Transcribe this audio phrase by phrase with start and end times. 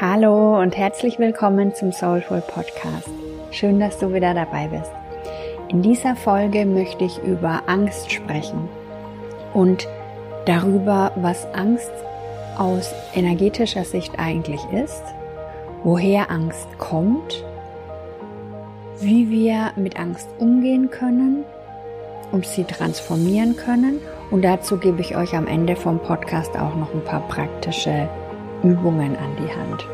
[0.00, 3.10] Hallo und herzlich willkommen zum Soulful Podcast.
[3.50, 4.92] Schön, dass du wieder dabei bist.
[5.70, 8.68] In dieser Folge möchte ich über Angst sprechen
[9.54, 9.88] und
[10.46, 11.90] darüber, was Angst
[12.56, 15.02] aus energetischer Sicht eigentlich ist,
[15.82, 17.44] woher Angst kommt,
[19.00, 21.42] wie wir mit Angst umgehen können
[22.30, 23.98] und sie transformieren können.
[24.30, 28.08] Und dazu gebe ich euch am Ende vom Podcast auch noch ein paar praktische
[28.62, 29.86] Übungen an die Hand.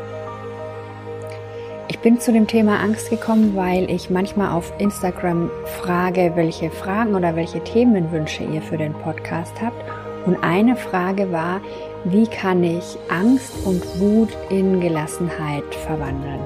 [1.87, 5.49] Ich bin zu dem Thema Angst gekommen, weil ich manchmal auf Instagram
[5.81, 9.83] frage, welche Fragen oder welche Themenwünsche ihr für den Podcast habt.
[10.25, 11.61] Und eine Frage war,
[12.03, 16.39] wie kann ich Angst und Wut in Gelassenheit verwandeln?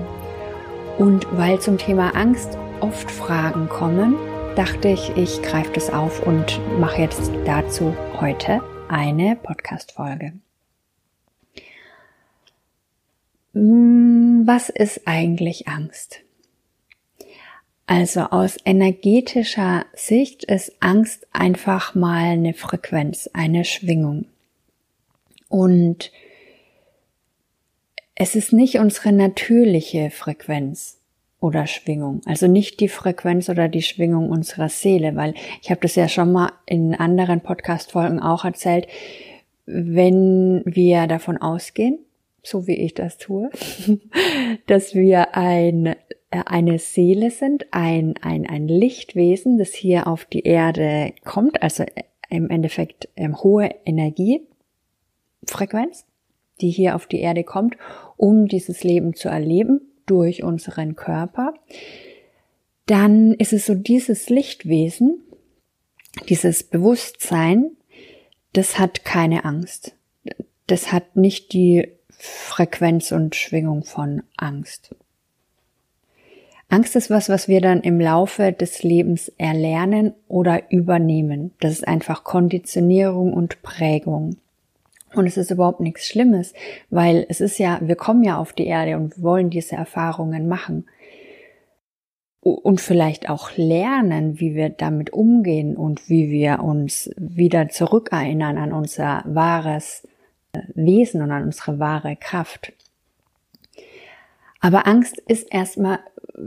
[0.97, 4.15] Und weil zum Thema Angst oft Fragen kommen,
[4.55, 10.33] dachte ich, ich greife das auf und mache jetzt dazu heute eine Podcast-Folge.
[13.59, 16.21] Was ist eigentlich Angst?
[17.87, 24.25] Also aus energetischer Sicht ist Angst einfach mal eine Frequenz, eine Schwingung.
[25.49, 26.11] Und
[28.15, 30.99] es ist nicht unsere natürliche Frequenz
[31.41, 35.95] oder Schwingung, also nicht die Frequenz oder die Schwingung unserer Seele, weil ich habe das
[35.95, 38.87] ja schon mal in anderen Podcast-Folgen auch erzählt,
[39.65, 41.99] wenn wir davon ausgehen,
[42.43, 43.49] so wie ich das tue,
[44.67, 45.95] dass wir ein, äh,
[46.45, 52.03] eine Seele sind, ein, ein, ein Lichtwesen, das hier auf die Erde kommt, also äh,
[52.29, 56.05] im Endeffekt ähm, hohe Energiefrequenz,
[56.61, 57.75] die hier auf die Erde kommt,
[58.17, 61.55] um dieses Leben zu erleben durch unseren Körper,
[62.85, 65.21] dann ist es so dieses Lichtwesen,
[66.27, 67.77] dieses Bewusstsein,
[68.53, 69.95] das hat keine Angst.
[70.65, 71.87] Das hat nicht die
[72.21, 74.93] Frequenz und Schwingung von Angst.
[76.67, 81.51] Angst ist was, was wir dann im Laufe des Lebens erlernen oder übernehmen.
[81.61, 84.35] Das ist einfach Konditionierung und Prägung.
[85.15, 86.53] Und es ist überhaupt nichts Schlimmes,
[86.89, 90.85] weil es ist ja, wir kommen ja auf die Erde und wollen diese Erfahrungen machen.
[92.41, 98.73] Und vielleicht auch lernen, wie wir damit umgehen und wie wir uns wieder zurückerinnern an
[98.73, 100.03] unser wahres
[100.73, 102.73] Wesen und an unsere wahre Kraft.
[104.59, 105.99] Aber Angst ist erstmal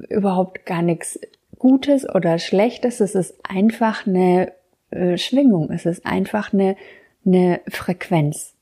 [0.08, 1.18] überhaupt gar nichts
[1.58, 3.00] Gutes oder Schlechtes.
[3.00, 4.52] Es ist einfach eine
[4.91, 5.70] äh, Schwingung.
[5.70, 6.76] Es ist einfach eine,
[7.24, 8.54] eine Frequenz.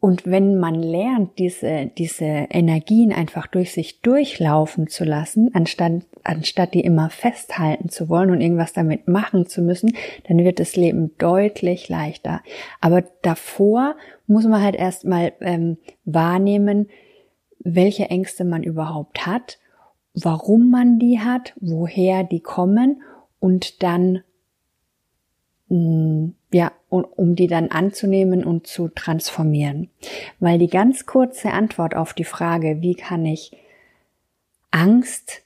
[0.00, 5.92] Und wenn man lernt, diese, diese Energien einfach durch sich durchlaufen zu lassen, anstatt,
[6.24, 9.94] anstatt die immer festhalten zu wollen und irgendwas damit machen zu müssen,
[10.26, 12.40] dann wird das Leben deutlich leichter.
[12.80, 13.94] Aber davor
[14.26, 16.88] muss man halt erstmal ähm, wahrnehmen,
[17.58, 19.58] welche Ängste man überhaupt hat,
[20.14, 23.02] warum man die hat, woher die kommen
[23.38, 24.22] und dann
[25.70, 29.88] Mm, ja, um die dann anzunehmen und zu transformieren.
[30.40, 33.52] Weil die ganz kurze Antwort auf die Frage, wie kann ich
[34.70, 35.42] Angst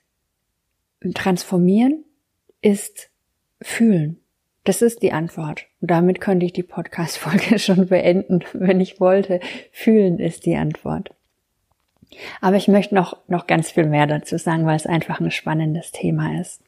[1.15, 2.05] transformieren,
[2.63, 3.11] ist
[3.61, 4.19] fühlen.
[4.65, 5.67] Das ist die Antwort.
[5.81, 9.41] Und damit könnte ich die Podcast-Folge schon beenden, wenn ich wollte.
[9.71, 11.11] Fühlen ist die Antwort.
[12.41, 15.93] Aber ich möchte noch, noch ganz viel mehr dazu sagen, weil es einfach ein spannendes
[15.93, 16.63] Thema ist.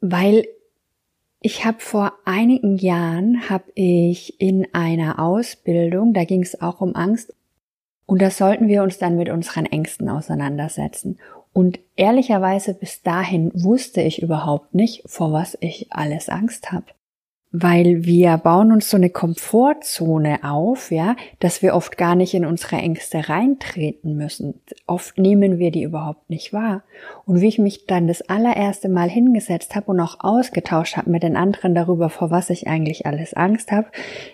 [0.00, 0.46] Weil
[1.40, 6.94] ich habe vor einigen Jahren habe ich in einer Ausbildung, da ging es auch um
[6.94, 7.32] Angst,
[8.06, 11.18] und da sollten wir uns dann mit unseren Ängsten auseinandersetzen.
[11.52, 16.86] Und ehrlicherweise bis dahin wusste ich überhaupt nicht, vor was ich alles Angst habe
[17.50, 22.44] weil wir bauen uns so eine Komfortzone auf, ja, dass wir oft gar nicht in
[22.44, 24.60] unsere Ängste reintreten müssen.
[24.86, 26.82] Oft nehmen wir die überhaupt nicht wahr.
[27.24, 31.22] Und wie ich mich dann das allererste Mal hingesetzt habe und auch ausgetauscht habe mit
[31.22, 33.88] den anderen darüber, vor was ich eigentlich alles Angst habe,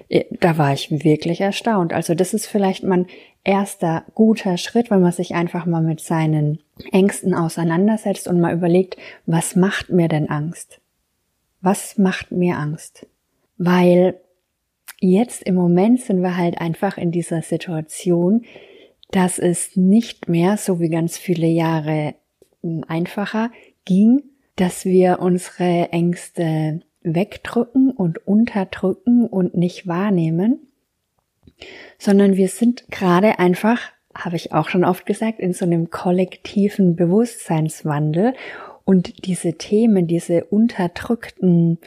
[0.08, 1.92] äh, da war ich wirklich erstaunt.
[1.92, 3.06] Also das ist vielleicht mein
[3.44, 6.58] erster guter Schritt, wenn man sich einfach mal mit seinen
[6.90, 8.96] Ängsten auseinandersetzt und mal überlegt,
[9.26, 10.80] was macht mir denn Angst?
[11.64, 13.06] Was macht mir Angst?
[13.56, 14.20] Weil
[15.00, 18.44] jetzt im Moment sind wir halt einfach in dieser Situation,
[19.12, 22.16] dass es nicht mehr so wie ganz viele Jahre
[22.60, 23.50] hm, einfacher
[23.86, 24.24] ging,
[24.56, 30.68] dass wir unsere Ängste wegdrücken und unterdrücken und nicht wahrnehmen,
[31.96, 33.80] sondern wir sind gerade einfach,
[34.14, 38.34] habe ich auch schon oft gesagt, in so einem kollektiven Bewusstseinswandel
[38.84, 41.78] und diese Themen, diese unterdrückten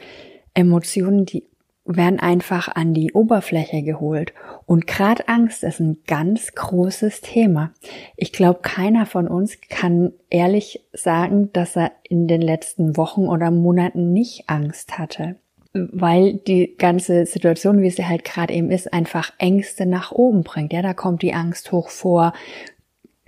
[0.54, 1.44] Emotionen, die
[1.88, 4.34] werden einfach an die Oberfläche geholt.
[4.66, 7.72] Und gerade Angst ist ein ganz großes Thema.
[8.16, 13.50] Ich glaube, keiner von uns kann ehrlich sagen, dass er in den letzten Wochen oder
[13.50, 15.36] Monaten nicht Angst hatte.
[15.72, 20.72] Weil die ganze Situation, wie sie halt gerade eben ist, einfach Ängste nach oben bringt.
[20.72, 22.34] Ja, da kommt die Angst hoch vor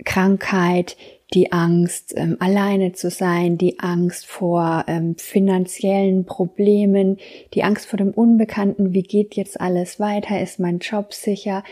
[0.05, 0.97] Krankheit,
[1.33, 7.17] die Angst, ähm, alleine zu sein, die Angst vor ähm, finanziellen Problemen,
[7.53, 11.63] die Angst vor dem Unbekannten, wie geht jetzt alles weiter, ist mein Job sicher,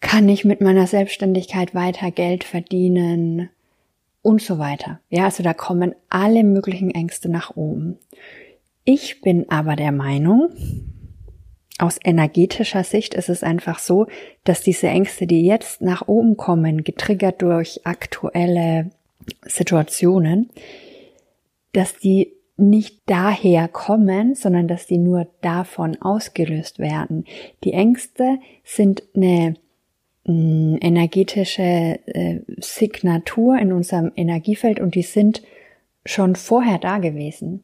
[0.00, 3.50] kann ich mit meiner Selbstständigkeit weiter Geld verdienen
[4.22, 5.00] und so weiter.
[5.10, 7.98] Ja, also da kommen alle möglichen Ängste nach oben.
[8.84, 10.50] Ich bin aber der Meinung,
[11.78, 14.06] aus energetischer Sicht ist es einfach so,
[14.44, 18.90] dass diese Ängste, die jetzt nach oben kommen, getriggert durch aktuelle
[19.44, 20.50] Situationen,
[21.72, 27.26] dass die nicht daher kommen, sondern dass die nur davon ausgelöst werden.
[27.64, 29.56] Die Ängste sind eine
[30.24, 35.42] mm, energetische äh, Signatur in unserem Energiefeld und die sind
[36.06, 37.62] schon vorher da gewesen.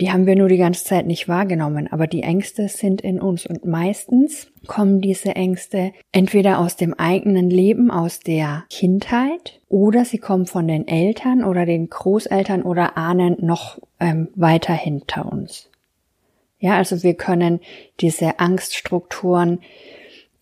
[0.00, 3.46] Die haben wir nur die ganze Zeit nicht wahrgenommen, aber die Ängste sind in uns
[3.46, 10.18] und meistens kommen diese Ängste entweder aus dem eigenen Leben, aus der Kindheit oder sie
[10.18, 15.70] kommen von den Eltern oder den Großeltern oder Ahnen noch ähm, weiter hinter uns.
[16.58, 17.60] Ja, also wir können
[18.00, 19.60] diese Angststrukturen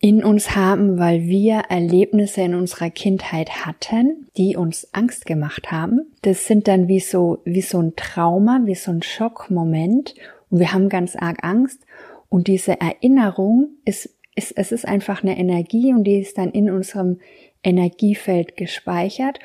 [0.03, 6.01] in uns haben, weil wir Erlebnisse in unserer Kindheit hatten, die uns Angst gemacht haben.
[6.23, 10.13] Das sind dann wie so, wie so ein Trauma, wie so ein Schockmoment.
[10.49, 11.85] Und wir haben ganz arg Angst.
[12.27, 16.69] Und diese Erinnerung ist, ist, es ist einfach eine Energie und die ist dann in
[16.69, 17.19] unserem
[17.63, 19.39] Energiefeld gespeichert.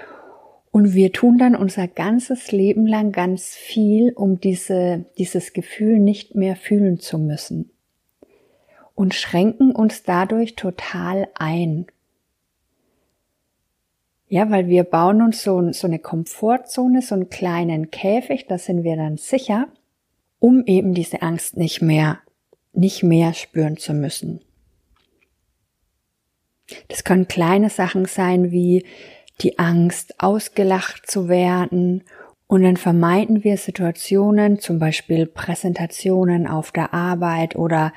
[0.72, 6.34] Und wir tun dann unser ganzes Leben lang ganz viel, um diese, dieses Gefühl nicht
[6.34, 7.70] mehr fühlen zu müssen
[8.98, 11.86] und schränken uns dadurch total ein.
[14.26, 18.82] Ja, weil wir bauen uns so, so eine Komfortzone, so einen kleinen Käfig, da sind
[18.82, 19.68] wir dann sicher,
[20.40, 22.18] um eben diese Angst nicht mehr,
[22.72, 24.40] nicht mehr spüren zu müssen.
[26.88, 28.84] Das können kleine Sachen sein wie
[29.40, 32.02] die Angst, ausgelacht zu werden.
[32.48, 37.92] Und dann vermeiden wir Situationen, zum Beispiel Präsentationen auf der Arbeit oder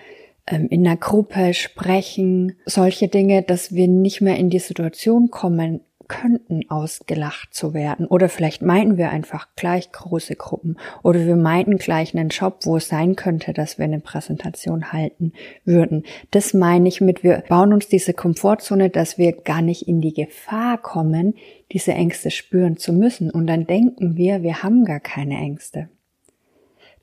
[0.52, 5.82] in der Gruppe sprechen, solche Dinge, dass wir nicht mehr in die Situation kommen
[6.12, 8.06] könnten, ausgelacht zu werden.
[8.06, 10.76] Oder vielleicht meinen wir einfach gleich große Gruppen.
[11.04, 15.32] Oder wir meinten gleich einen Job, wo es sein könnte, dass wir eine Präsentation halten
[15.64, 16.04] würden.
[16.32, 20.14] Das meine ich mit, wir bauen uns diese Komfortzone, dass wir gar nicht in die
[20.14, 21.36] Gefahr kommen,
[21.72, 23.32] diese Ängste spüren zu müssen.
[23.32, 25.88] Und dann denken wir, wir haben gar keine Ängste.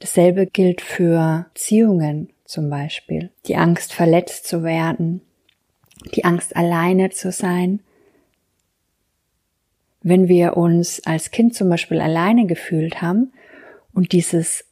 [0.00, 3.30] Dasselbe gilt für Beziehungen zum Beispiel.
[3.46, 5.20] Die Angst, verletzt zu werden,
[6.14, 7.80] die Angst, alleine zu sein.
[10.02, 13.32] Wenn wir uns als Kind zum Beispiel alleine gefühlt haben
[13.92, 14.64] und dieses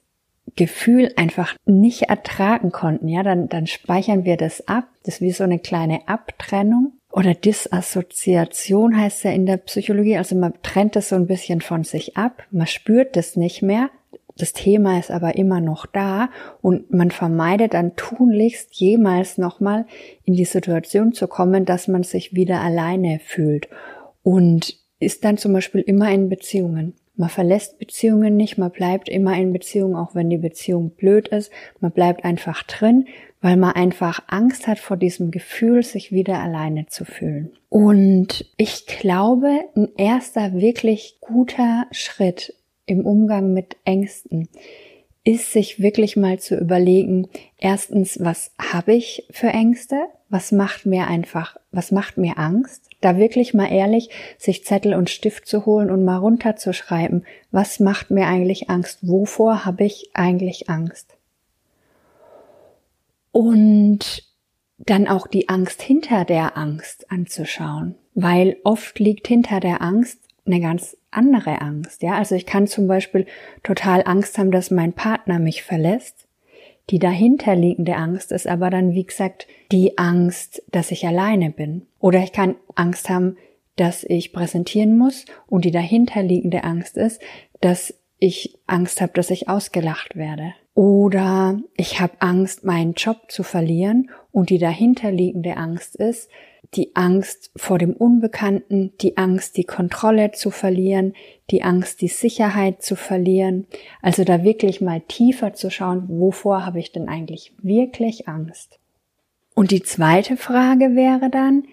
[0.54, 4.88] Gefühl einfach nicht ertragen konnten, ja, dann, dann speichern wir das ab.
[5.04, 6.92] Das ist wie so eine kleine Abtrennung.
[7.10, 10.16] Oder Disassoziation heißt ja in der Psychologie.
[10.16, 12.42] Also man trennt das so ein bisschen von sich ab.
[12.50, 13.90] Man spürt das nicht mehr,
[14.38, 16.28] das Thema ist aber immer noch da
[16.60, 19.86] und man vermeidet dann tunlichst jemals nochmal
[20.24, 23.68] in die Situation zu kommen, dass man sich wieder alleine fühlt
[24.22, 26.94] und ist dann zum Beispiel immer in Beziehungen.
[27.14, 31.50] Man verlässt Beziehungen nicht, man bleibt immer in Beziehungen, auch wenn die Beziehung blöd ist.
[31.80, 33.06] Man bleibt einfach drin,
[33.40, 37.52] weil man einfach Angst hat vor diesem Gefühl, sich wieder alleine zu fühlen.
[37.70, 42.52] Und ich glaube, ein erster wirklich guter Schritt
[42.86, 44.48] im Umgang mit Ängsten
[45.26, 47.28] ist sich wirklich mal zu überlegen,
[47.58, 49.96] erstens, was habe ich für Ängste?
[50.28, 52.88] Was macht mir einfach, was macht mir Angst?
[53.00, 58.12] Da wirklich mal ehrlich sich Zettel und Stift zu holen und mal runterzuschreiben, was macht
[58.12, 59.00] mir eigentlich Angst?
[59.02, 61.16] Wovor habe ich eigentlich Angst?
[63.32, 64.22] Und
[64.78, 70.60] dann auch die Angst hinter der Angst anzuschauen, weil oft liegt hinter der Angst eine
[70.60, 72.02] ganz andere Angst.
[72.02, 73.26] Ja, also ich kann zum Beispiel
[73.62, 76.26] total Angst haben, dass mein Partner mich verlässt.
[76.90, 81.86] Die dahinterliegende Angst ist aber dann, wie gesagt, die Angst, dass ich alleine bin.
[81.98, 83.36] Oder ich kann Angst haben,
[83.74, 87.20] dass ich präsentieren muss und die dahinterliegende Angst ist,
[87.60, 90.54] dass ich Angst habe, dass ich ausgelacht werde.
[90.74, 96.30] Oder ich habe Angst, meinen Job zu verlieren und die dahinterliegende Angst ist,
[96.74, 101.14] die Angst vor dem Unbekannten, die Angst, die Kontrolle zu verlieren,
[101.50, 103.66] die Angst, die Sicherheit zu verlieren.
[104.02, 108.78] Also da wirklich mal tiefer zu schauen, wovor habe ich denn eigentlich wirklich Angst?
[109.54, 111.64] Und die zweite Frage wäre dann,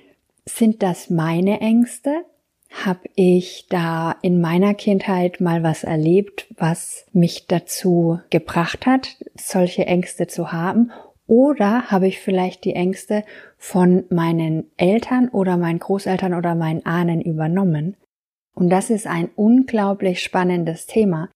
[0.46, 2.26] sind das meine Ängste?
[2.70, 9.86] Habe ich da in meiner Kindheit mal was erlebt, was mich dazu gebracht hat, solche
[9.86, 10.92] Ängste zu haben?
[11.28, 13.24] Oder habe ich vielleicht die Ängste
[13.58, 17.96] von meinen Eltern oder meinen Großeltern oder meinen Ahnen übernommen?
[18.54, 21.30] Und das ist ein unglaublich spannendes Thema,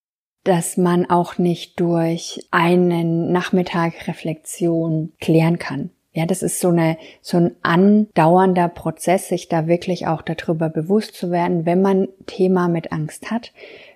[0.43, 5.89] das man auch nicht durch einen Nachmittag Reflexion klären kann.
[6.13, 11.13] Ja, das ist so eine, so ein andauernder Prozess, sich da wirklich auch darüber bewusst
[11.13, 13.53] zu werden, wenn man Thema mit Angst hat,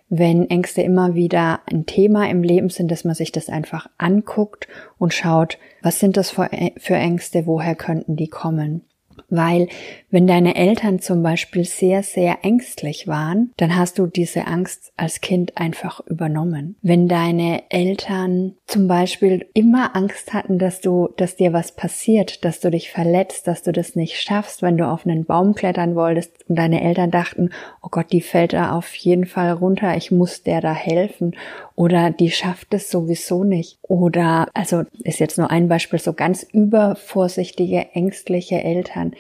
[0.07, 4.67] wenn Ängste immer wieder ein Thema im Leben sind, dass man sich das einfach anguckt
[5.00, 6.50] und schaut, was sind das für,
[6.95, 8.81] Ängste, woher könnten die kommen?
[9.29, 9.67] Weil
[10.09, 15.21] wenn deine Eltern zum Beispiel sehr, sehr ängstlich waren, dann hast du diese Angst als
[15.21, 16.75] Kind einfach übernommen.
[16.81, 22.59] Wenn deine Eltern zum Beispiel immer Angst hatten, dass du, dass dir was passiert, dass
[22.59, 26.33] du dich verletzt, dass du das nicht schaffst, wenn du auf einen Baum klettern wolltest
[26.50, 30.43] und deine Eltern dachten, oh Gott, die fällt da auf jeden Fall runter, ich muss
[30.43, 31.35] der da helfen
[31.81, 36.43] oder die schafft es sowieso nicht oder, also ist jetzt nur ein Beispiel, so ganz
[36.43, 39.13] übervorsichtige, ängstliche Eltern,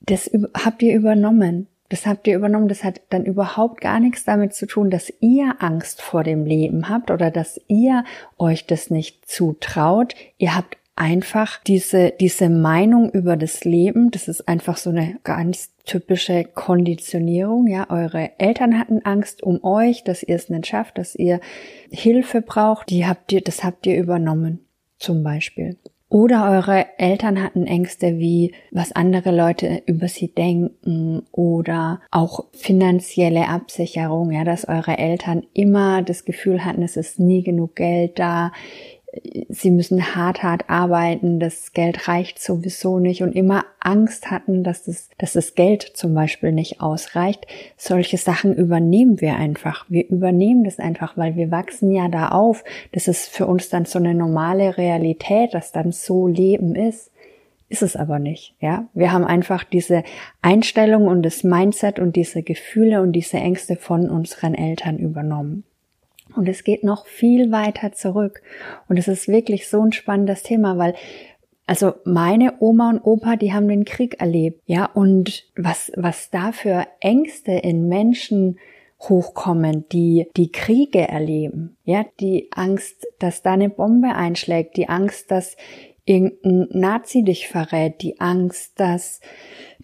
[0.00, 0.30] das
[0.64, 1.66] habt ihr übernommen.
[1.90, 2.68] Das habt ihr übernommen.
[2.68, 6.88] Das hat dann überhaupt gar nichts damit zu tun, dass ihr Angst vor dem Leben
[6.88, 8.02] habt oder dass ihr
[8.38, 10.14] euch das nicht zutraut.
[10.38, 14.10] Ihr habt einfach diese, diese Meinung über das Leben.
[14.10, 17.66] Das ist einfach so eine ganz typische Konditionierung.
[17.66, 21.40] Ja, eure Eltern hatten Angst um euch, dass ihr es nicht schafft, dass ihr
[21.90, 22.90] Hilfe braucht.
[22.90, 24.60] Die habt ihr, das habt ihr übernommen.
[24.98, 25.76] Zum Beispiel.
[26.10, 33.48] Oder eure Eltern hatten Ängste wie, was andere Leute über sie denken oder auch finanzielle
[33.48, 38.52] Absicherung, ja, dass eure Eltern immer das Gefühl hatten, es ist nie genug Geld da,
[39.48, 44.84] sie müssen hart, hart arbeiten, das Geld reicht sowieso nicht und immer Angst hatten, dass
[44.84, 47.46] das, dass das Geld zum Beispiel nicht ausreicht.
[47.76, 49.86] Solche Sachen übernehmen wir einfach.
[49.88, 52.64] Wir übernehmen das einfach, weil wir wachsen ja da auf.
[52.92, 57.10] Das ist für uns dann so eine normale Realität, dass dann so Leben ist.
[57.70, 58.86] Ist es aber nicht, ja.
[58.94, 60.02] Wir haben einfach diese
[60.40, 65.64] Einstellung und das Mindset und diese Gefühle und diese Ängste von unseren Eltern übernommen.
[66.36, 68.42] Und es geht noch viel weiter zurück.
[68.88, 70.94] Und es ist wirklich so ein spannendes Thema, weil
[71.68, 76.50] also meine Oma und Opa, die haben den Krieg erlebt, ja, und was, was da
[76.52, 78.58] für Ängste in Menschen
[79.02, 85.30] hochkommen, die die Kriege erleben, ja, die Angst, dass da eine Bombe einschlägt, die Angst,
[85.30, 85.58] dass
[86.06, 89.20] irgendein Nazi dich verrät, die Angst, dass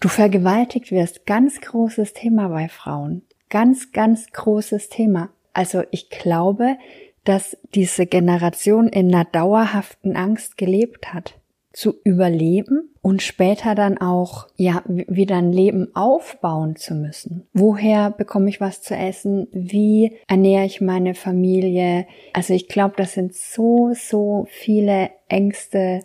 [0.01, 5.34] du vergewaltigt wirst, ganz großes Thema bei Frauen, ganz, ganz großes Thema.
[5.55, 6.77] Also ich glaube,
[7.25, 11.35] dass diese Generation in einer dauerhaften Angst gelebt hat,
[11.73, 17.49] zu überleben und später dann auch, ja, wieder ein Leben aufbauen zu müssen.
[17.53, 19.49] Woher bekomme ich was zu essen?
[19.53, 22.07] Wie ernähre ich meine Familie?
[22.33, 26.03] Also ich glaube, das sind so, so viele Ängste,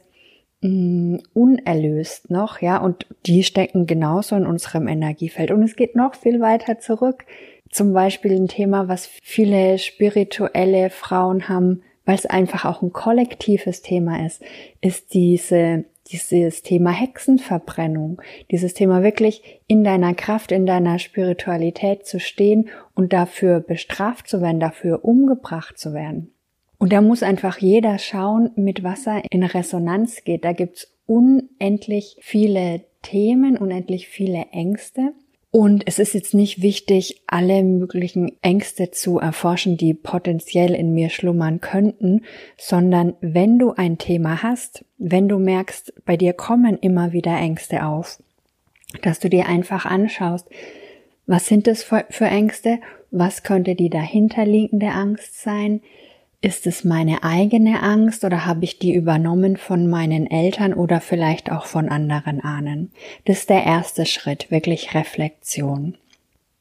[0.61, 5.51] mm, unerlöst noch, ja, und die stecken genauso in unserem Energiefeld.
[5.51, 7.25] Und es geht noch viel weiter zurück
[7.69, 13.81] zum Beispiel ein Thema, was viele spirituelle Frauen haben, weil es einfach auch ein kollektives
[13.81, 14.41] Thema ist,
[14.81, 22.19] ist diese, dieses Thema Hexenverbrennung, dieses Thema wirklich in deiner Kraft, in deiner Spiritualität zu
[22.19, 26.33] stehen und dafür bestraft zu werden, dafür umgebracht zu werden.
[26.79, 30.45] Und da muss einfach jeder schauen, mit was er in Resonanz geht.
[30.45, 35.13] Da gibt's unendlich viele Themen, unendlich viele Ängste.
[35.51, 41.09] Und es ist jetzt nicht wichtig, alle möglichen Ängste zu erforschen, die potenziell in mir
[41.09, 42.21] schlummern könnten,
[42.55, 47.85] sondern wenn du ein Thema hast, wenn du merkst, bei dir kommen immer wieder Ängste
[47.85, 48.21] auf,
[49.01, 50.47] dass du dir einfach anschaust,
[51.25, 55.81] was sind das für, Ängste, was könnte die dahinterliegende Angst sein,
[56.41, 61.51] ist es meine eigene Angst oder habe ich die übernommen von meinen Eltern oder vielleicht
[61.51, 62.91] auch von anderen Ahnen?
[63.25, 65.97] Das ist der erste Schritt, wirklich Reflexion.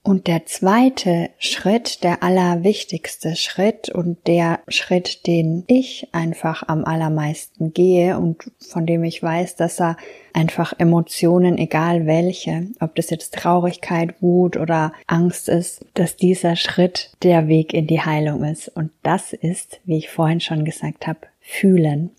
[0.08, 7.74] Und der zweite Schritt, der allerwichtigste Schritt und der Schritt, den ich einfach am allermeisten
[7.74, 9.98] gehe und von dem ich weiß, dass er
[10.32, 17.10] einfach Emotionen, egal welche, ob das jetzt Traurigkeit, Wut oder Angst ist, dass dieser Schritt
[17.22, 18.68] der Weg in die Heilung ist.
[18.68, 22.12] Und das ist, wie ich vorhin schon gesagt habe, fühlen.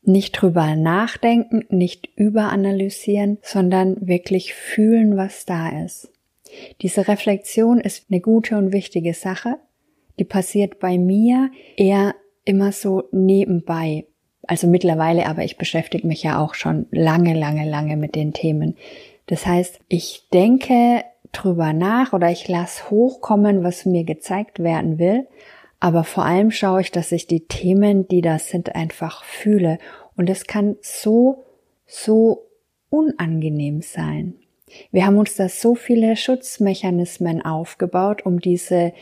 [0.00, 6.10] Nicht drüber nachdenken, nicht überanalysieren, sondern wirklich fühlen, was da ist.
[6.82, 9.56] Diese Reflexion ist eine gute und wichtige Sache.
[10.18, 12.14] Die passiert bei mir eher
[12.44, 14.06] immer so nebenbei.
[14.46, 18.76] Also mittlerweile, aber ich beschäftige mich ja auch schon lange, lange, lange mit den Themen.
[19.26, 25.26] Das heißt, ich denke drüber nach oder ich lasse hochkommen, was mir gezeigt werden will.
[25.80, 29.78] Aber vor allem schaue ich, dass ich die Themen, die da sind, einfach fühle.
[30.16, 31.44] Und es kann so,
[31.86, 32.46] so
[32.90, 34.34] unangenehm sein.
[34.90, 38.92] Wir haben uns da so viele Schutzmechanismen aufgebaut, um diese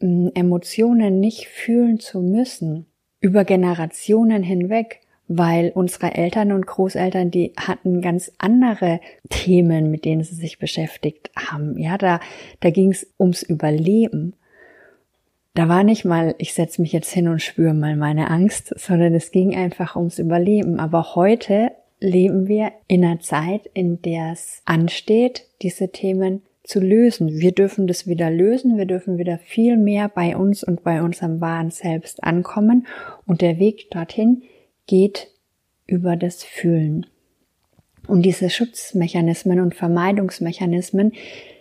[0.00, 2.86] Emotionen nicht fühlen zu müssen.
[3.20, 10.22] Über Generationen hinweg, weil unsere Eltern und Großeltern, die hatten ganz andere Themen, mit denen
[10.22, 11.78] sie sich beschäftigt haben.
[11.78, 12.20] Ja, da,
[12.60, 14.34] da ging es ums Überleben.
[15.54, 19.14] Da war nicht mal, ich setze mich jetzt hin und spüre mal meine Angst, sondern
[19.14, 20.78] es ging einfach ums Überleben.
[20.78, 21.72] Aber heute
[22.06, 27.40] leben wir in einer Zeit, in der es ansteht, diese Themen zu lösen.
[27.40, 31.40] Wir dürfen das wieder lösen, wir dürfen wieder viel mehr bei uns und bei unserem
[31.40, 32.86] wahren Selbst ankommen
[33.26, 34.42] und der Weg dorthin
[34.86, 35.28] geht
[35.86, 37.06] über das Fühlen.
[38.06, 41.12] Und diese Schutzmechanismen und Vermeidungsmechanismen,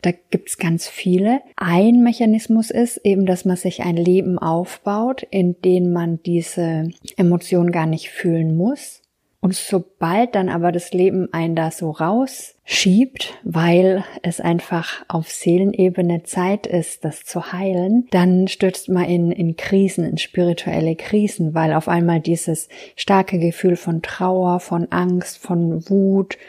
[0.04, 1.42] da gibt's ganz viele.
[1.56, 7.72] Ein Mechanismus ist eben, dass man sich ein Leben aufbaut, in dem man diese Emotion
[7.72, 9.02] gar nicht fühlen muss.
[9.46, 16.24] Und sobald dann aber das Leben einen da so rausschiebt, weil es einfach auf Seelenebene
[16.24, 21.74] Zeit ist, das zu heilen, dann stürzt man in, in Krisen, in spirituelle Krisen, weil
[21.76, 26.40] auf einmal dieses starke Gefühl von Trauer, von Angst, von Wut,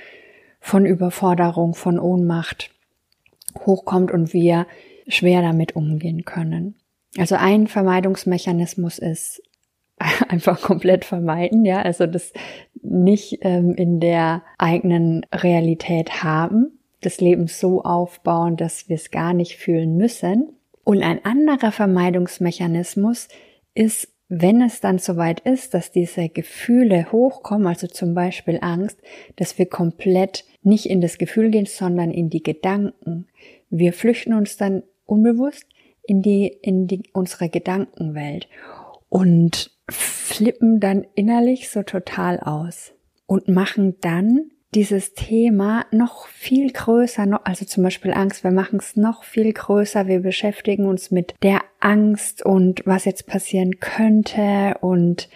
[0.59, 2.71] von Überforderung, von Ohnmacht
[3.67, 4.67] hochkommt und wir
[5.07, 6.77] schwer damit umgehen können.
[7.19, 9.43] Also ein Vermeidungsmechanismus ist
[10.29, 12.33] einfach komplett vermeiden, ja, also das
[12.83, 19.33] nicht ähm, in der eigenen Realität haben, das Leben so aufbauen, dass wir es gar
[19.33, 20.53] nicht fühlen müssen.
[20.85, 23.29] Und ein anderer Vermeidungsmechanismus
[23.75, 29.01] ist, wenn es dann soweit ist, dass diese Gefühle hochkommen, also zum Beispiel Angst,
[29.37, 33.29] dass wir komplett nicht in das Gefühl gehen, sondern in die Gedanken.
[33.71, 35.67] Wir flüchten uns dann unbewusst
[36.03, 38.49] in die, in die, unsere Gedankenwelt.
[39.09, 42.93] Und flippen dann innerlich so total aus
[43.27, 48.97] und machen dann dieses Thema noch viel größer, also zum Beispiel Angst, wir machen es
[48.97, 54.77] noch viel größer, wir beschäftigen uns mit der Angst und was jetzt passieren könnte.
[54.81, 55.31] Und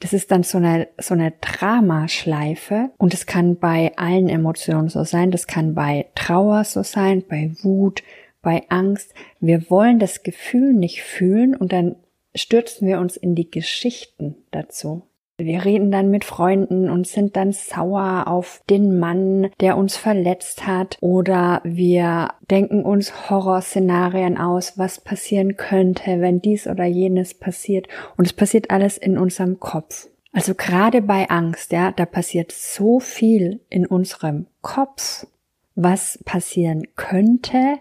[0.00, 2.90] das ist dann so eine, so eine Dramaschleife.
[2.96, 7.52] Und es kann bei allen Emotionen so sein, das kann bei Trauer so sein, bei
[7.62, 8.02] Wut,
[8.42, 9.14] bei Angst.
[9.38, 11.96] Wir wollen das Gefühl nicht fühlen und dann
[12.34, 15.02] stürzen wir uns in die Geschichten dazu.
[15.38, 20.66] Wir reden dann mit Freunden und sind dann sauer auf den Mann, der uns verletzt
[20.66, 27.88] hat, oder wir denken uns Horrorszenarien aus, was passieren könnte, wenn dies oder jenes passiert.
[28.18, 30.08] Und es passiert alles in unserem Kopf.
[30.32, 35.26] Also gerade bei Angst, ja, da passiert so viel in unserem Kopf,
[35.74, 37.78] was passieren könnte,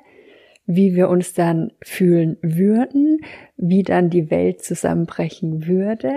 [0.71, 3.21] wie wir uns dann fühlen würden,
[3.58, 6.12] wie dann die Welt zusammenbrechen würde.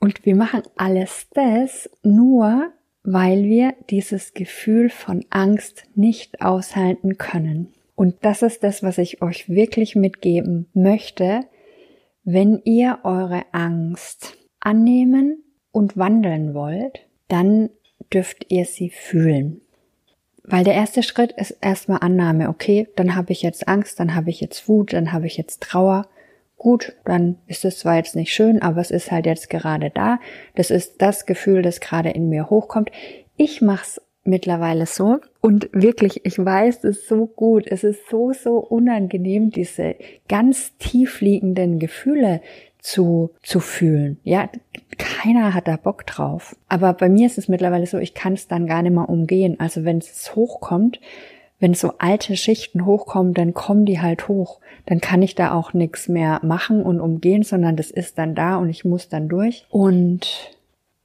[0.00, 2.72] Und wir machen alles das nur,
[3.04, 7.68] weil wir dieses Gefühl von Angst nicht aushalten können.
[7.94, 11.42] Und das ist das, was ich euch wirklich mitgeben möchte.
[12.24, 17.70] Wenn ihr eure Angst annehmen und wandeln wollt, dann
[18.12, 19.60] dürft ihr sie fühlen.
[20.48, 22.48] Weil der erste Schritt ist erstmal Annahme.
[22.48, 25.60] Okay, dann habe ich jetzt Angst, dann habe ich jetzt Wut, dann habe ich jetzt
[25.62, 26.06] Trauer.
[26.56, 30.20] Gut, dann ist es zwar jetzt nicht schön, aber es ist halt jetzt gerade da.
[30.54, 32.90] Das ist das Gefühl, das gerade in mir hochkommt.
[33.36, 37.66] Ich mach's mittlerweile so und wirklich, ich weiß es so gut.
[37.66, 39.96] Es ist so, so unangenehm, diese
[40.28, 42.40] ganz tief liegenden Gefühle
[42.86, 44.18] zu, zu fühlen.
[44.22, 44.48] Ja,
[44.96, 46.54] keiner hat da Bock drauf.
[46.68, 49.58] Aber bei mir ist es mittlerweile so, ich kann es dann gar nicht mehr umgehen.
[49.58, 51.00] Also wenn es hochkommt,
[51.58, 54.60] wenn so alte Schichten hochkommen, dann kommen die halt hoch.
[54.84, 58.56] Dann kann ich da auch nichts mehr machen und umgehen, sondern das ist dann da
[58.56, 59.66] und ich muss dann durch.
[59.68, 60.56] Und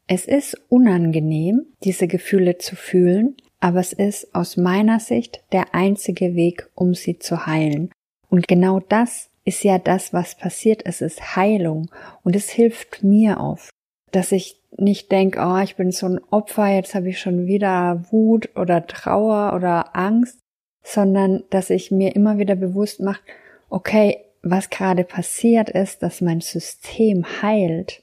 [0.05, 6.35] es ist unangenehm, diese Gefühle zu fühlen, aber es ist aus meiner Sicht der einzige
[6.35, 7.89] Weg, um sie zu heilen.
[8.29, 10.85] Und genau das ist ja das, was passiert.
[10.85, 11.89] Es ist Heilung.
[12.23, 13.69] Und es hilft mir oft,
[14.11, 18.03] dass ich nicht denke, oh, ich bin so ein Opfer, jetzt habe ich schon wieder
[18.11, 20.39] Wut oder Trauer oder Angst,
[20.83, 23.21] sondern dass ich mir immer wieder bewusst mache,
[23.69, 28.01] okay, was gerade passiert ist, dass mein System heilt.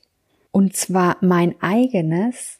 [0.52, 2.58] Und zwar mein eigenes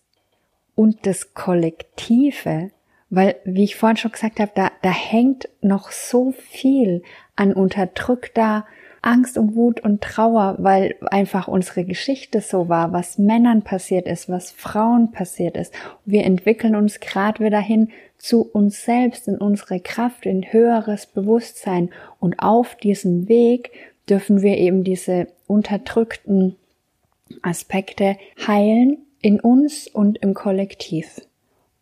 [0.74, 2.70] und das Kollektive,
[3.10, 7.02] weil, wie ich vorhin schon gesagt habe, da, da hängt noch so viel
[7.38, 8.66] an unterdrückter
[9.01, 14.29] Angst und Wut und Trauer, weil einfach unsere Geschichte so war, was Männern passiert ist,
[14.29, 15.72] was Frauen passiert ist.
[16.05, 21.90] Wir entwickeln uns gerade wieder hin zu uns selbst, in unsere Kraft, in höheres Bewusstsein.
[22.18, 23.70] Und auf diesem Weg
[24.09, 26.57] dürfen wir eben diese unterdrückten
[27.42, 31.20] Aspekte heilen in uns und im Kollektiv.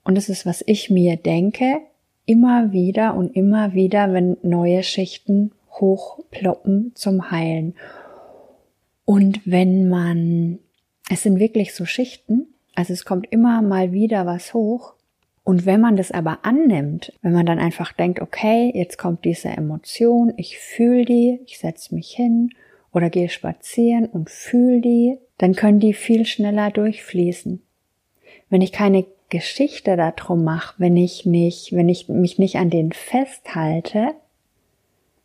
[0.04, 1.80] Und das ist, was ich mir denke,
[2.26, 7.74] immer wieder und immer wieder, wenn neue Schichten hochploppen zum Heilen.
[9.04, 10.58] Und wenn man,
[11.08, 14.94] es sind wirklich so Schichten, also es kommt immer mal wieder was hoch.
[15.44, 19.48] Und wenn man das aber annimmt, wenn man dann einfach denkt, okay, jetzt kommt diese
[19.48, 22.50] Emotion, ich fühle die, ich setze mich hin
[22.92, 27.62] oder gehe spazieren und fühle die, dann können die viel schneller durchfließen.
[28.48, 32.92] Wenn ich keine Geschichte darum mache, wenn ich nicht, wenn ich mich nicht an den
[32.92, 34.14] festhalte,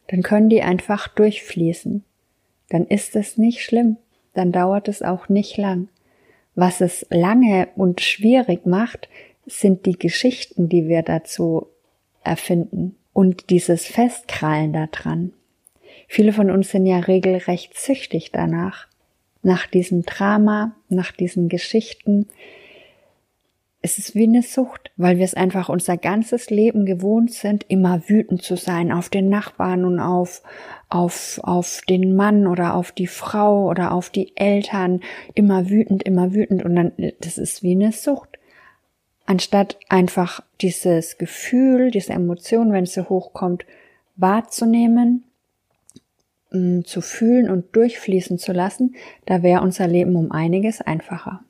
[0.07, 2.03] dann können die einfach durchfließen.
[2.69, 3.97] Dann ist es nicht schlimm,
[4.33, 5.89] dann dauert es auch nicht lang.
[6.55, 9.09] Was es lange und schwierig macht,
[9.45, 11.67] sind die Geschichten, die wir dazu
[12.23, 15.33] erfinden und dieses Festkrallen daran.
[16.07, 18.87] Viele von uns sind ja regelrecht süchtig danach,
[19.43, 22.27] nach diesem Drama, nach diesen Geschichten,
[23.84, 28.08] es ist wie eine Sucht, weil wir es einfach unser ganzes Leben gewohnt sind, immer
[28.08, 30.44] wütend zu sein auf den Nachbarn und auf,
[30.89, 35.02] auf, auf den Mann oder auf die Frau oder auf die Eltern,
[35.34, 36.91] immer wütend, immer wütend und dann,
[37.22, 38.38] das ist wie eine Sucht.
[39.26, 43.65] Anstatt einfach dieses Gefühl, diese Emotion, wenn sie hochkommt,
[44.15, 45.24] wahrzunehmen,
[46.52, 51.44] mm, zu fühlen und durchfließen zu lassen, da wäre unser Leben um einiges einfacher.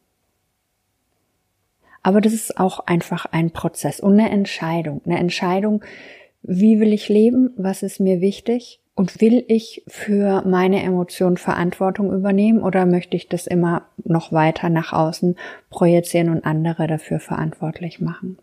[2.04, 5.02] Aber das ist auch einfach ein Prozess und eine Entscheidung.
[5.06, 5.84] Eine Entscheidung,
[6.44, 12.12] wie will ich leben, was ist mir wichtig und will ich für meine Emotionen Verantwortung
[12.12, 15.36] übernehmen oder möchte ich das immer noch weiter nach außen
[15.70, 18.38] projizieren und andere dafür verantwortlich machen?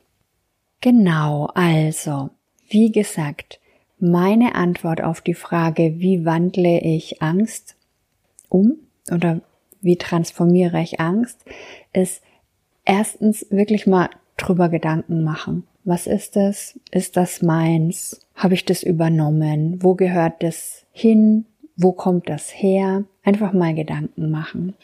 [0.80, 2.30] Genau, also,
[2.68, 3.58] wie gesagt,
[3.98, 7.76] meine Antwort auf die Frage, wie wandle ich Angst
[8.48, 8.74] um
[9.10, 9.40] oder
[9.80, 11.44] wie transformiere ich Angst,
[11.92, 12.22] ist
[12.88, 15.64] erstens wirklich mal drüber Gedanken machen.
[15.85, 16.79] Was ist das?
[16.90, 18.20] Ist das meins?
[18.35, 19.83] Habe ich das übernommen?
[19.83, 21.46] Wo gehört das hin?
[21.77, 23.05] Wo kommt das her?
[23.22, 24.74] Einfach mal Gedanken machen.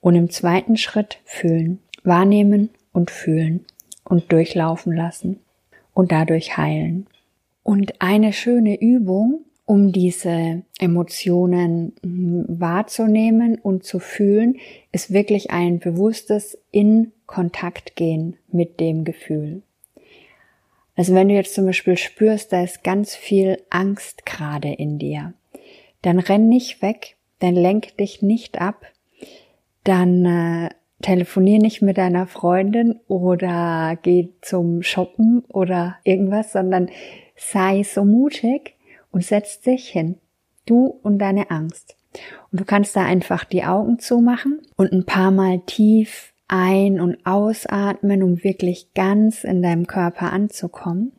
[0.00, 3.64] Und im zweiten Schritt fühlen, wahrnehmen und fühlen
[4.04, 5.40] und durchlaufen lassen
[5.94, 7.06] und dadurch heilen.
[7.62, 14.56] Und eine schöne Übung, um diese Emotionen hm, wahrzunehmen und zu fühlen,
[14.92, 19.62] ist wirklich ein bewusstes in Kontakt gehen mit dem Gefühl.
[20.94, 25.34] Also wenn du jetzt zum Beispiel spürst, da ist ganz viel Angst gerade in dir,
[26.00, 28.86] dann renn nicht weg, dann lenk dich nicht ab,
[29.82, 30.70] dann äh,
[31.02, 36.88] telefonier nicht mit deiner Freundin oder geh zum Shoppen oder irgendwas, sondern
[37.34, 38.75] sei so mutig
[39.16, 40.16] und setz dich hin.
[40.66, 41.96] Du und deine Angst.
[42.52, 47.24] Und du kannst da einfach die Augen zumachen und ein paar Mal tief ein- und
[47.24, 51.12] ausatmen, um wirklich ganz in deinem Körper anzukommen.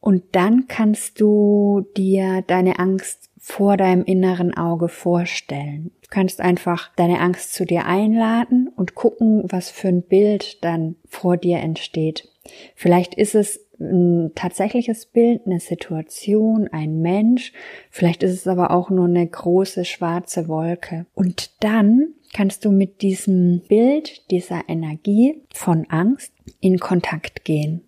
[0.00, 5.92] Und dann kannst du dir deine Angst vor deinem inneren Auge vorstellen.
[6.02, 10.96] Du kannst einfach deine Angst zu dir einladen und gucken, was für ein Bild dann
[11.08, 12.28] vor dir entsteht.
[12.74, 17.52] Vielleicht ist es ein tatsächliches Bild, eine Situation, ein Mensch.
[17.90, 21.06] Vielleicht ist es aber auch nur eine große schwarze Wolke.
[21.14, 27.82] Und dann kannst du mit diesem Bild, dieser Energie von Angst in Kontakt gehen.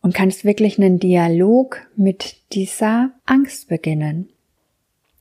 [0.00, 4.30] Und kannst wirklich einen Dialog mit dieser Angst beginnen.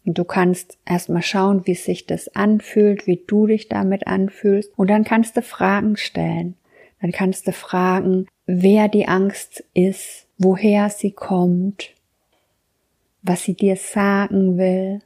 [0.05, 4.71] Und du kannst erstmal schauen, wie sich das anfühlt, wie du dich damit anfühlst.
[4.75, 6.55] Und dann kannst du Fragen stellen.
[7.01, 11.91] Dann kannst du fragen, wer die Angst ist, woher sie kommt,
[13.21, 15.01] was sie dir sagen will,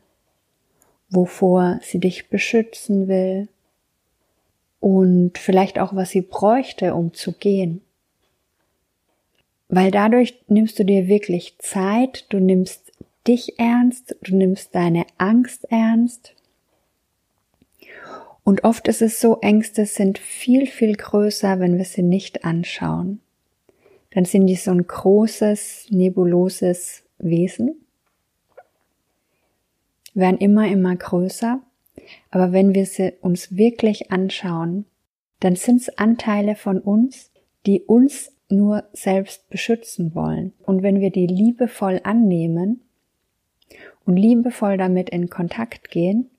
[1.10, 3.48] wovor sie dich beschützen will
[4.80, 7.82] und vielleicht auch, was sie bräuchte, um zu gehen.
[9.68, 12.92] Weil dadurch nimmst du dir wirklich Zeit, du nimmst
[13.28, 16.36] dich ernst, du nimmst deine Angst ernst.
[18.44, 23.22] Und oft ist es so, Ängste sind viel, viel größer, wenn wir sie nicht anschauen.
[24.16, 27.86] Dann sind die so ein großes, nebuloses Wesen,
[30.14, 31.60] werden immer, immer größer.
[32.32, 34.86] Aber wenn wir sie uns wirklich anschauen,
[35.42, 37.30] dann sind es Anteile von uns,
[37.66, 40.54] die uns nur selbst beschützen wollen.
[40.64, 42.80] Und wenn wir die liebevoll annehmen
[44.06, 46.30] und liebevoll damit in Kontakt gehen,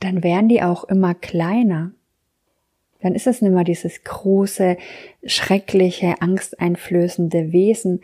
[0.00, 1.92] dann werden die auch immer kleiner.
[3.00, 4.76] Dann ist es nicht mehr dieses große,
[5.24, 8.00] schreckliche, angsteinflößende Wesen,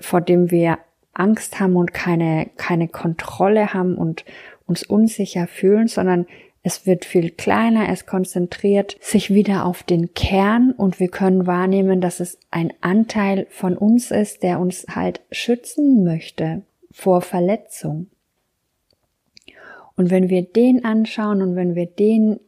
[0.00, 0.78] vor dem wir
[1.12, 4.24] Angst haben und keine, keine Kontrolle haben und
[4.66, 6.26] uns unsicher fühlen, sondern
[6.62, 12.00] es wird viel kleiner, es konzentriert sich wieder auf den Kern und wir können wahrnehmen,
[12.00, 18.08] dass es ein Anteil von uns ist, der uns halt schützen möchte vor Verletzung.
[19.94, 22.40] Und wenn wir den anschauen und wenn wir den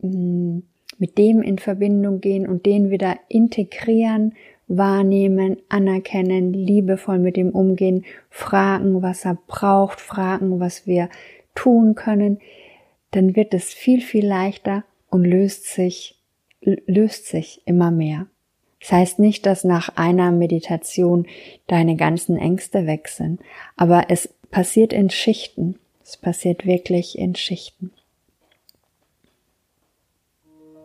[0.00, 0.60] mm,
[0.98, 4.34] mit dem in Verbindung gehen und den wieder integrieren,
[4.66, 11.08] wahrnehmen, anerkennen, liebevoll mit ihm umgehen, fragen, was er braucht, fragen, was wir
[11.54, 12.38] tun können,
[13.10, 16.18] dann wird es viel, viel leichter und löst sich,
[16.60, 18.26] löst sich immer mehr.
[18.80, 21.26] Das heißt nicht, dass nach einer Meditation
[21.66, 23.40] deine ganzen Ängste weg sind,
[23.76, 25.78] aber es passiert in Schichten.
[26.02, 27.92] Es passiert wirklich in Schichten.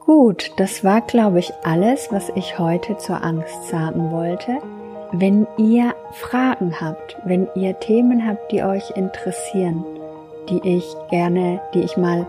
[0.10, 4.58] Gut, das war, glaube ich, alles, was ich heute zur Angst sagen wollte.
[5.12, 9.86] Wenn ihr Fragen habt, wenn ihr Themen habt, die euch interessieren,
[10.50, 12.26] die ich gerne, die ich mal,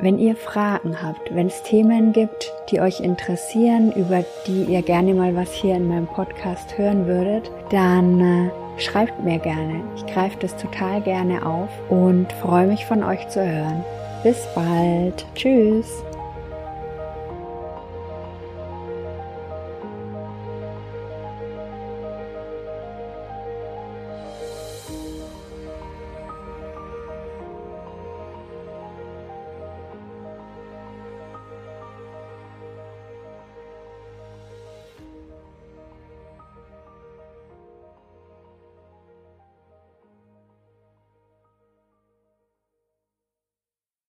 [0.00, 5.14] wenn ihr Fragen habt, wenn es Themen gibt, die euch interessieren, über die ihr gerne
[5.14, 9.80] mal was hier in meinem Podcast hören würdet, dann äh, schreibt mir gerne.
[9.94, 13.84] Ich greife das total gerne auf und freue mich von euch zu hören.
[14.22, 15.24] Bis bald.
[15.34, 16.02] Tschüss.